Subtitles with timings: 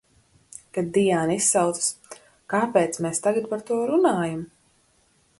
[0.77, 1.89] Kad Diāna izsaucas–
[2.53, 4.41] kāpēc mēs tagad par to runājam!